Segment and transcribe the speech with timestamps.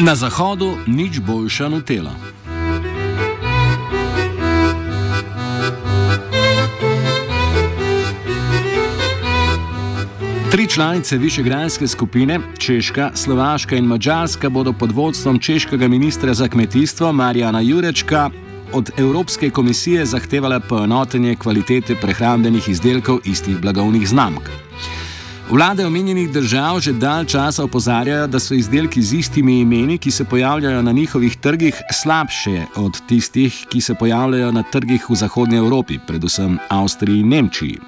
[0.00, 2.14] Na zahodu nič boljša nutela.
[10.50, 17.12] Tri članice Višegrajske skupine, Češka, Slovaška in Mačarska, bodo pod vodstvom češkega ministra za kmetijstvo
[17.12, 18.30] Marjana Jurečka
[18.72, 24.48] od Evropske komisije zahtevale poenotenje kvalitete prehrambenih izdelkov istih blagovnih znamk.
[25.50, 30.24] Vlade omenjenih držav že dalj časa opozarjajo, da so izdelki z istimi imeni, ki se
[30.24, 35.98] pojavljajo na njihovih trgih, slabše od tistih, ki se pojavljajo na trgih v Zahodnji Evropi,
[36.06, 37.78] predvsem Avstriji in Nemčiji.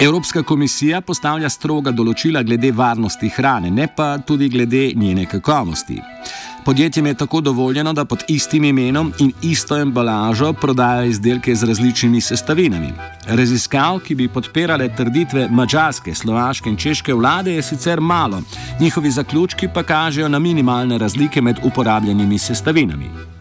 [0.00, 6.00] Evropska komisija postavlja stroga določila glede varnosti hrane, ne pa tudi glede njene kakovosti.
[6.64, 12.20] Podjetjem je tako dovoljeno, da pod istim imenom in isto embalažo prodajajo izdelke z različnimi
[12.20, 12.92] sestavinami.
[13.26, 18.42] Raziskav, ki bi podpirale trditve mačarske, slovaške in češke vlade, je sicer malo,
[18.80, 23.31] njihovi zaključki pa kažejo na minimalne razlike med uporabljenimi sestavinami.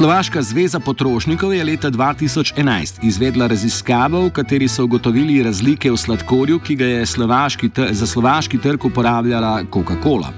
[0.00, 6.56] Slovaška zveza potrošnikov je leta 2011 izvedla raziskavo, v kateri so ugotovili razlike v sladkorju,
[6.64, 10.32] ki ga je slovaški za slovaški trg uporabljala Coca-Cola.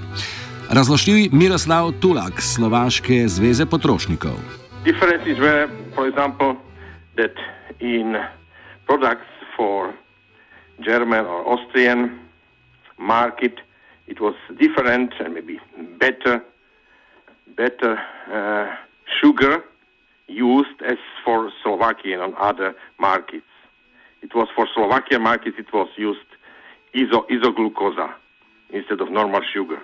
[0.67, 4.35] Razložil Miroslav Tulak, Slovaške zveze potrošnikov.
[4.83, 6.59] Difference is where, for example,
[7.15, 7.39] that
[7.79, 8.19] in
[8.83, 9.95] products for
[10.83, 12.19] German or Austrian
[12.99, 13.63] market,
[14.11, 15.55] it was different and maybe
[16.03, 16.43] better,
[17.55, 17.95] better.
[18.27, 18.91] Uh,
[19.21, 19.63] sugar
[20.27, 23.51] used as for Slovakian and other markets.
[24.21, 26.29] It was for Slovakian markets, it was used
[26.93, 28.07] iso, isoglucosa
[28.69, 29.79] instead of normal sugar.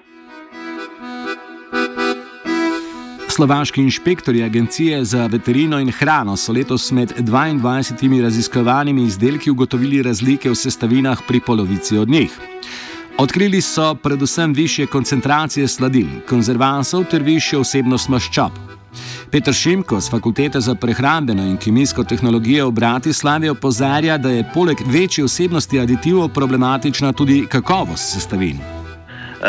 [3.30, 10.50] Slovaški inšpektori Agencije za veterino in hrano so letos med 22 raziskovanimi izdelki ugotovili razlike
[10.50, 12.40] v sestavinah pri polovici od njih.
[13.18, 18.79] Odkrili so predvsem više koncentracije sladil, konzervansov ter više vsebnost maščob.
[19.32, 24.78] Petr Šimko z Fakultete za prehrambeno in kemijsko tehnologijo v Bratislavi opozarja, da je poleg
[24.86, 28.58] večje vsebnosti aditivov problematična tudi kakovost sestavin.
[28.58, 29.46] Uh,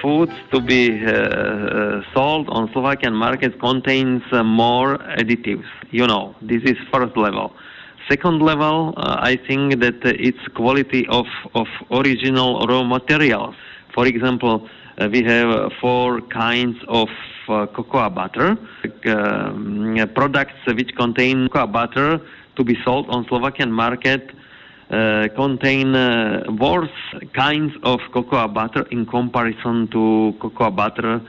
[0.00, 5.68] foods to be uh, uh, sold on Slovakian markets contains uh, more additives.
[5.92, 7.52] You know, this is first level.
[8.10, 13.54] Second level, uh, I think that it's quality of, of original raw materials.
[13.94, 14.68] For example,
[14.98, 18.56] uh, we have four kinds of uh, cocoa butter,
[19.06, 22.20] uh, products which contain cocoa butter
[22.56, 24.30] to be sold on Slovakian market
[24.90, 26.88] uh, contain uh, worse
[27.34, 31.20] kinds of cocoa butter in comparison to cocoa butter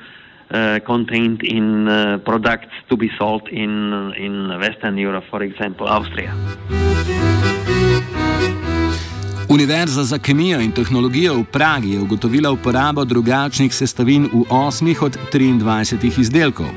[0.51, 6.33] uh, contained in uh, products to be sold in in Western Europe, for example, Austria.
[9.49, 15.17] Univerza za kemijo in tehnologijo v Pragi je ugotovila uporabo drugačnih sestavin v osmih od
[15.33, 16.67] 23 izdelkov.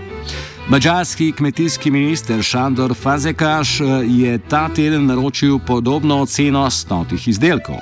[0.69, 7.77] Mačarski kmetijski minister Šandor Fazekaš eh, je ta teden naročil podobno oceno stotih izdelkov.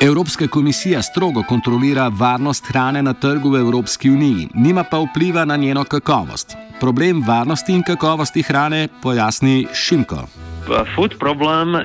[0.00, 5.56] Evropska komisija strogo kontrolira varnost hrane na trgu v Evropski uniji, nima pa vpliva na
[5.56, 6.67] njeno kakovost.
[6.80, 10.28] Problem varnosti in kakovosti hrane pojasni Šimko.
[10.94, 11.82] Food problem, uh,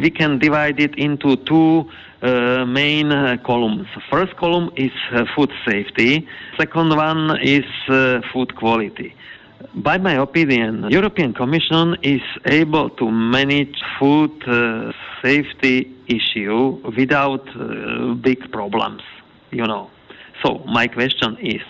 [0.00, 1.84] we can divide it into two
[2.22, 3.86] uh, main uh, columns.
[4.10, 6.26] First column is uh, food safety.
[6.56, 9.14] Second one is uh, food quality.
[9.74, 14.92] By my opinion, European Commission is able to manage food uh,
[15.22, 19.02] safety issue without uh, big problems,
[19.50, 19.90] you know.
[20.42, 21.62] So my question is,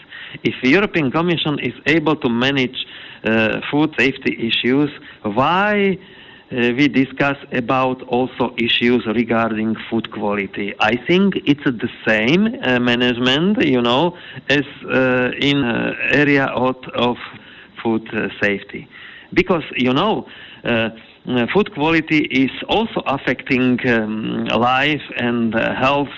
[0.43, 2.87] if the European Commission is able to manage
[3.25, 4.91] uh, food safety issues,
[5.23, 5.99] why
[6.53, 10.75] uh, we discuss about also issues regarding food quality.
[10.79, 14.17] I think it's the same uh, management, you know,
[14.49, 17.17] as uh, in uh, area of, of
[17.83, 18.89] food uh, safety,
[19.33, 20.27] because you know.
[20.65, 20.91] Uh,
[21.55, 26.09] food quality is also affecting um, life and health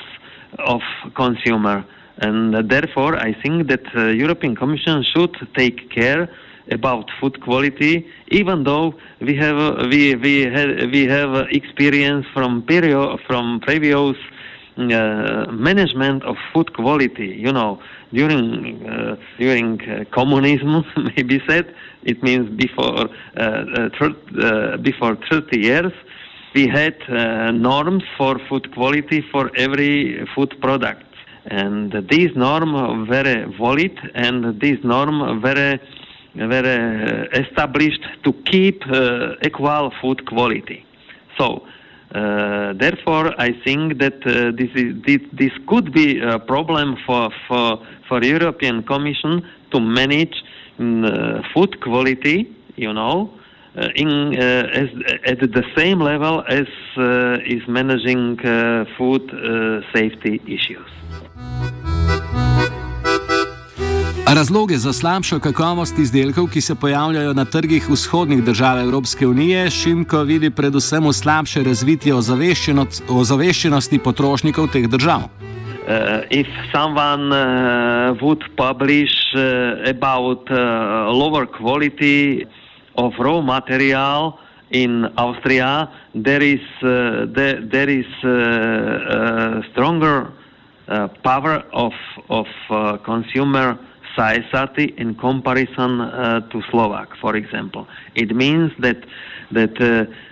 [0.59, 0.81] of
[1.15, 1.85] consumer
[2.19, 6.29] and uh, therefore I think that uh, European Commission should take care
[6.71, 12.63] about food quality, even though we have uh, we we have, we have experience from
[12.63, 14.17] period from previous
[14.79, 17.29] uh, management of food quality.
[17.29, 17.81] You know,
[18.13, 20.85] during uh, during uh, communism,
[21.17, 25.93] maybe said it means before thir- before 30 years.
[26.55, 26.97] We had
[27.55, 31.06] norms for food quality for every food product
[31.51, 35.81] and this norm very valid and this norm very
[36.35, 38.83] were established to keep
[39.45, 40.85] equal food quality.
[41.39, 41.67] So.
[42.15, 47.31] Uh, therefore, I think that uh, this, is, this, this could be a problem for
[47.49, 50.37] for for European Commission to manage
[50.79, 52.55] uh, food quality.
[52.77, 53.35] You know,
[53.94, 54.37] in
[54.82, 54.88] as,
[55.26, 56.69] at the same level as
[57.44, 58.38] is managing
[58.96, 59.25] food
[59.93, 60.90] safety issues.
[64.34, 70.23] Razloge za slabšo kakovost izdelkov, ki se pojavljajo na trgih vzhodnih držav Evropske unije, Šimko
[70.23, 72.17] vidi predvsem v slabše razvitju
[73.08, 75.31] ozaveščenosti potrošnikov teh držav.
[75.87, 80.58] Uh, if someone uh, would publish uh, about uh,
[81.14, 82.44] lower quality
[82.97, 84.39] of raw material
[84.71, 90.33] in Austria, there is uh, there, there is uh, uh, stronger
[90.89, 91.93] uh, power of
[92.29, 93.79] of uh, consumer
[94.17, 95.99] society in comparison
[96.51, 97.87] to Slovak, for example.
[98.15, 99.05] It means that
[99.53, 99.77] that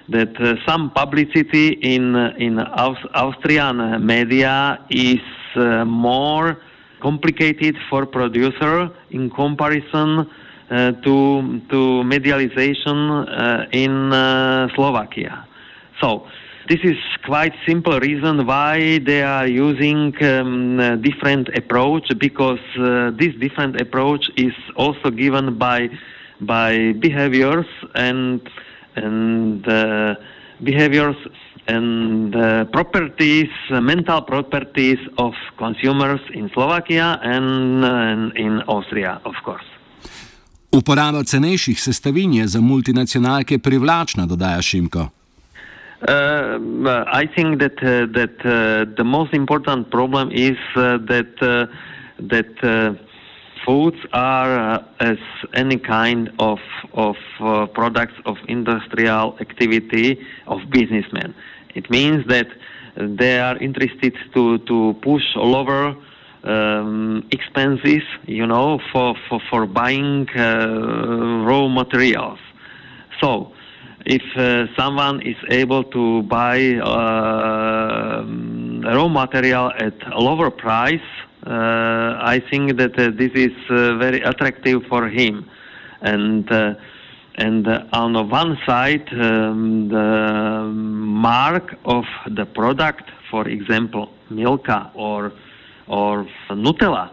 [0.08, 5.20] that some publicity in in Aus- Austrian media is
[5.84, 6.56] more
[7.02, 10.30] complicated for producer in comparison
[10.68, 14.10] to to medialization uh, in
[14.74, 15.46] Slovakia.
[16.00, 16.26] So
[16.68, 23.34] this is quite simple reason why they are using um, different approach because uh, this
[23.38, 25.90] different approach is also given by
[26.40, 28.40] by behaviors and
[28.96, 30.14] and uh,
[30.62, 31.16] behaviors
[31.66, 39.64] and uh, properties, mental properties of consumers in Slovakia and, and in Austria, of course.
[40.74, 45.00] Uporaba cenejših sestavin je za multinacionalke privlačna, dodaja Šimko.
[45.00, 46.08] Uh,
[47.06, 51.66] I think that uh, that uh, the most important problem is uh, that uh,
[52.18, 52.92] that uh,
[53.64, 55.18] foods are as
[55.54, 56.58] any kind of
[56.92, 57.16] of
[57.72, 61.34] products of industrial activity of businessmen.
[61.74, 62.48] It means that
[62.96, 65.94] they are interested to to push lower
[66.44, 72.38] um, expenses, you know, for for for buying raw materials.
[73.20, 73.52] So
[74.06, 78.24] if uh, someone is able to buy uh,
[78.94, 81.00] raw material at a lower price,
[81.46, 81.50] uh,
[82.20, 85.48] I think that uh, this is uh, very attractive for him.
[86.02, 86.74] And uh,
[87.36, 95.32] and on one side, um, the mark of the product, for example, Milka or
[95.86, 97.10] or Nutella.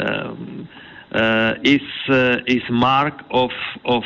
[0.00, 0.68] Um,
[1.64, 1.80] is
[2.46, 3.50] is mark of
[3.84, 4.04] of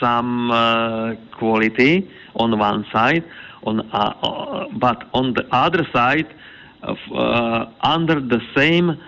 [0.00, 3.24] some uh, quality on one side,
[3.64, 6.26] on uh, uh, but on the other side,
[6.82, 6.98] of,
[7.80, 8.98] under the same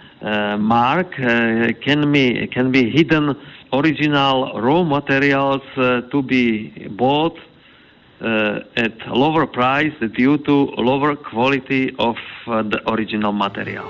[0.61, 3.37] mark can be can be hidden
[3.73, 7.39] original raw materials to be bought
[8.21, 12.17] uh, at lower price due to lower quality of
[12.47, 13.87] uh, the original material.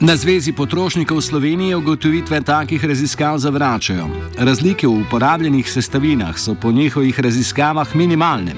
[0.00, 4.06] Na Zvezi potrošnikov Slovenije ugotovitve takih raziskav zavračajo.
[4.38, 8.54] Razlike v uporabljenih sestavinah so po njihovih raziskavah minimalne.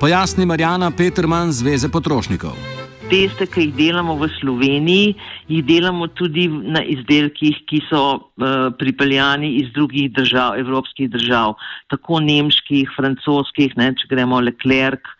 [0.00, 2.71] Pojasni Marjana Peterman Zveze potrošnikov.
[3.12, 5.14] Teste, ki jih delamo v Sloveniji,
[5.52, 11.58] jih delamo tudi na izdelkih, ki so uh, pripeljani iz drugih držav, evropskih držav,
[11.92, 15.12] tako nemških, francoskih, ne, če gremo Leclerc,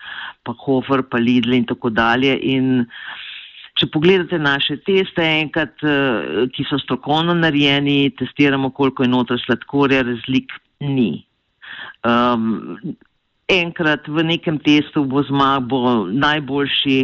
[0.43, 2.33] pa Hofer, pa Lidl in tako dalje.
[2.57, 3.21] In, uh,
[3.81, 10.03] Če pogledate naše teste, enkrat, eh, ki so strokovno narejeni, testiramo, koliko je noter sladkorja,
[10.05, 11.25] razlik ni.
[12.05, 12.77] Um,
[13.53, 16.99] enkrat v nekem testu bo zmag, bo najboljši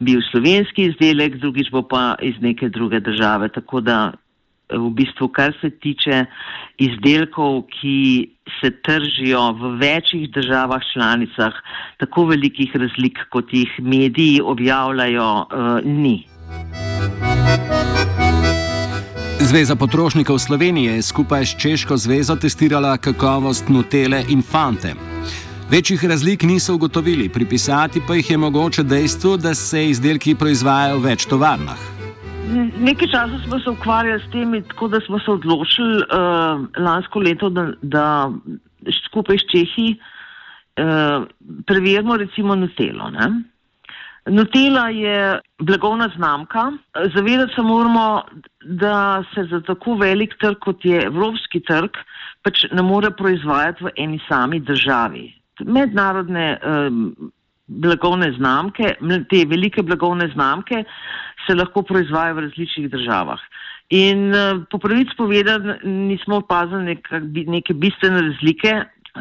[0.00, 3.48] bil slovenski izdelek, drugič bo pa iz neke druge države.
[3.54, 3.98] Tako da
[4.68, 6.24] v bistvu, kar se tiče
[6.78, 8.28] izdelkov, ki
[8.60, 11.52] se tržijo v večjih državah članicah,
[11.98, 16.26] tako velikih razlik, kot jih mediji objavljajo, uh, ni.
[19.40, 25.07] Zveza potrošnikov Slovenije je skupaj s Češko zvezo testirala kakovost Nutele in Fante.
[25.70, 31.04] Večjih razlik niso ugotovili, pripisati pa jih je mogoče dejstvu, da se izdelki proizvajajo v
[31.04, 31.82] več tovarnah.
[32.80, 37.50] Nekaj časa smo se ukvarjali s tem, tako da smo se odločili uh, lansko leto,
[37.52, 38.06] da, da
[39.04, 41.28] skupaj s Čehi uh,
[41.66, 43.10] preverimo recimo Nutelo.
[43.10, 43.28] Ne?
[44.26, 46.70] Nutella je blagovna znamka.
[47.14, 48.22] Zavedati se moramo,
[48.64, 52.00] da se za tako velik trg, kot je evropski trg,
[52.42, 55.37] pač ne more proizvajati v eni sami državi.
[55.64, 57.32] Mednarodne um,
[57.66, 58.94] blagovne znamke,
[59.30, 60.84] te velike blagovne znamke,
[61.46, 63.40] se lahko proizvaja v različnih državah.
[63.90, 68.74] In uh, po pravici povedati, nismo opazili neka, neke bistvene razlike,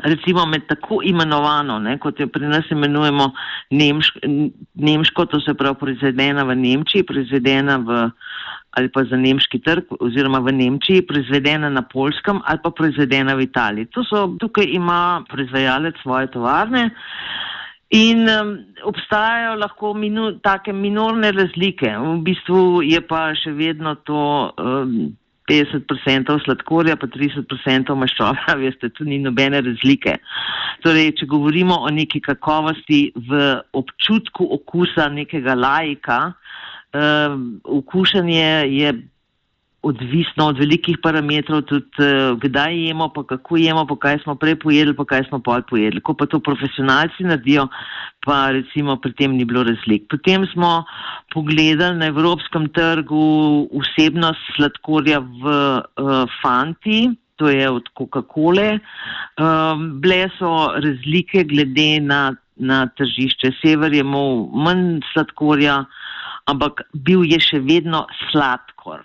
[0.03, 3.32] recimo med tako imenovano, ne, kot jo pri nas imenujemo
[3.72, 4.20] nemško,
[4.74, 8.10] nemško, to se pravi proizvedena v Nemčiji, proizvedena v
[8.71, 13.47] ali pa za nemški trg oziroma v Nemčiji, proizvedena na Polskem ali pa proizvedena v
[13.47, 13.88] Italiji.
[14.09, 16.89] So, tukaj ima proizvajalec svoje tovarne.
[17.95, 21.88] In um, obstajajo lahko minu, take minorne razlike.
[21.88, 25.15] V bistvu je pa še vedno to um,
[25.47, 30.17] 50% sladkorja, pa 30% maščoba, veste, tu ni nobene razlike.
[30.83, 33.39] Torej, če govorimo o neki kakovosti v
[33.79, 36.36] občutku okusa nekega lajka, um,
[37.63, 38.94] okušanje je
[39.88, 44.58] odvisno od velikih parametrov, tudi uh, kdaj jemo, pa kako jemo, pa kaj smo prej
[44.60, 46.01] pojedli, pa kaj smo pol pojedli.
[46.01, 47.67] Ko pa to profesionalci naredijo,
[48.25, 50.08] pa recimo pri tem ni bilo razlik.
[50.12, 50.84] Potem smo
[51.34, 57.08] pogledali na evropskem trgu vsebnost sladkorja v uh, Fanti.
[57.38, 58.79] To je od Coca-Cola.
[59.38, 63.51] Um, bile so razlike glede na, na tržišče.
[63.62, 65.84] Sever je imel manj sladkorja,
[66.47, 69.03] ampak bil je še vedno sladkor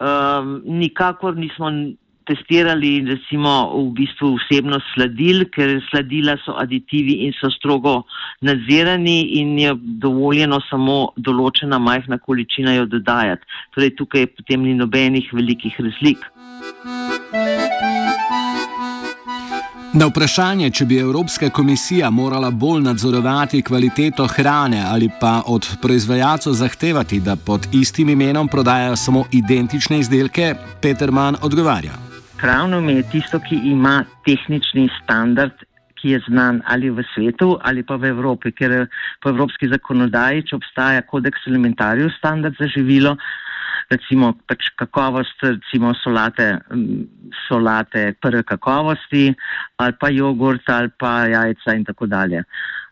[0.00, 1.70] um, nikakor nismo
[2.24, 8.04] testirali recimo v bistvu vsebnost sladil, ker sladila so aditivi in so strogo
[8.46, 13.48] nadzirani in je dovoljeno samo določena majhna količina jo dodajati.
[13.74, 16.22] Torej tukaj potem ni nobenih velikih razlik.
[19.90, 26.52] Na vprašanje, če bi Evropska komisija morala bolj nadzorovati kvaliteto hrane ali pa od proizvajalcev
[26.52, 31.98] zahtevati, da pod istim imenom prodajajo samo identične izdelke, Peter Mann odgovarja.
[32.38, 35.58] Pravno mi je tisto, ki ima tehnični standard,
[35.98, 38.86] ki je znan ali v svetu ali pa v Evropi, ker
[39.22, 43.16] po evropski zakonodaji, če obstaja kodeks elementariju standard za živilo,
[43.90, 46.46] recimo pač kakovost, recimo solate,
[47.48, 49.30] solate prve kakovosti
[49.82, 52.44] ali pa jogurt ali pa jajca in tako dalje.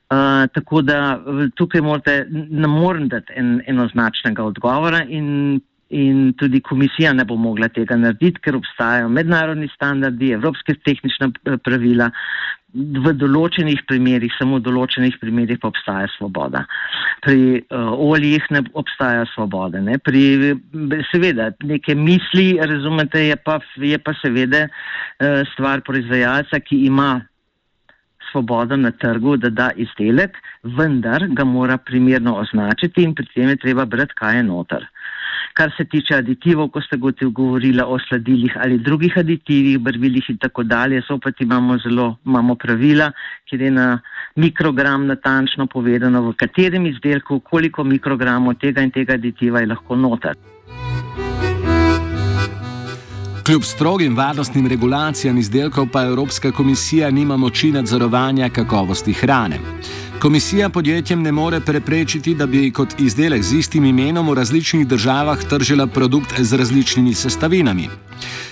[0.08, 1.20] Uh, tako da
[1.54, 5.58] tukaj morate, ne morem dati en, enoznačnega odgovora in,
[5.92, 11.28] in tudi komisija ne bo mogla tega narediti, ker obstajajo mednarodni standardi, evropske tehnične
[11.60, 12.08] pravila,
[12.74, 16.66] v določenih primerjih, samo v določenih primerjih pa obstaja svoboda.
[17.24, 19.80] Pri uh, oljih ne obstaja svobode.
[19.80, 19.96] Ne?
[19.98, 20.52] Pri,
[21.08, 27.22] seveda, neke misli, razumete, je pa, je pa seveda uh, stvar proizvajalca, ki ima
[28.28, 30.36] svobodo na trgu, da da izdelek,
[30.76, 34.84] vendar ga mora primerno označiti in pri tem je treba brati, kaj je noter.
[35.58, 40.62] Kar se tiče aditivov, ko ste govorili o sladilih ali drugih aditivih, barvilih in tako
[40.62, 43.10] dalje, zopet imamo zelo imamo pravila,
[43.50, 44.00] kjer je na
[44.36, 50.38] mikrogram natančno povedano, v katerem izdelku, koliko mikrogramov tega in tega aditiva je lahko noter.
[53.48, 59.58] Kljub strogim varnostnim regulacijam izdelkov pa Evropska komisija nima moči nadzorovanja kakovosti hrane.
[60.22, 65.44] Komisija podjetjem ne more preprečiti, da bi kot izdelek z istim imenom v različnih državah
[65.50, 67.88] tržila produkt z različnimi sestavinami.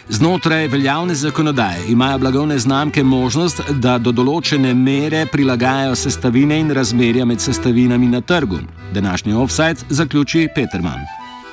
[0.09, 7.27] Znotraj veljavne zakonodaje imajo blagovne znamke možnost, da do določene mere prilagajajo sestavine in razmerja
[7.27, 8.63] med sestavinami na trgu.
[8.95, 11.03] Današnji offside zaključi Peterman.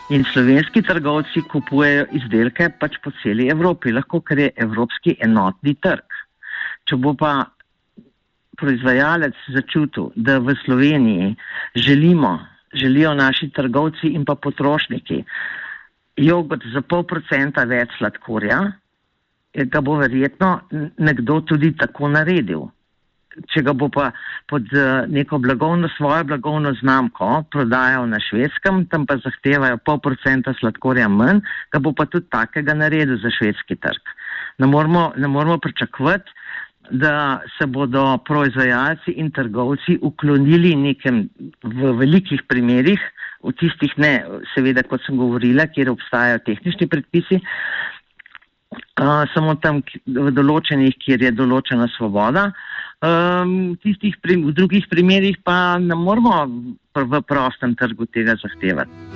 [0.10, 6.22] In slovenski trgovci kupujejo izdelke pač po celi Evropi, lahko ker je evropski enotni trg.
[6.86, 7.34] Če bo pa
[8.57, 11.36] proizvajalec začutil, da v Sloveniji
[11.75, 12.39] želimo,
[12.74, 15.24] želijo naši trgovci in pa potrošniki
[16.17, 18.60] jogurt za pol procenta več sladkorja,
[19.53, 20.53] ga bo verjetno
[20.98, 22.69] nekdo tudi tako naredil.
[23.50, 24.12] Če ga bo pa
[24.50, 24.67] pod
[25.10, 31.41] neko blagovno, svojo blagovno znamko prodajal na švedskem, tam pa zahtevajo pol procenta sladkorja manj,
[31.74, 34.13] ga bo pa tudi takega naredil za švedski trg.
[34.62, 36.29] Ne moramo, ne moramo pričakovati,
[36.91, 41.29] da se bodo proizvajalci in trgovci uklonili nekem
[41.63, 42.99] v velikih primerjih,
[43.43, 44.13] v tistih ne,
[44.53, 47.39] seveda, kot sem govorila, kjer obstajajo tehnični predpisi,
[48.99, 52.51] uh, samo tam v določenih, kjer je določena svoboda.
[53.03, 56.45] Um, tistih, v drugih primerjih pa ne moramo
[56.95, 59.12] v prostem trgu tega zahtevati.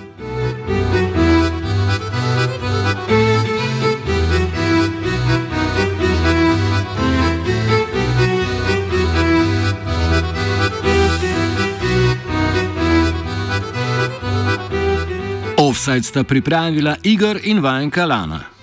[15.88, 18.57] Offside sta pripravila Igor in Vajenka Lana.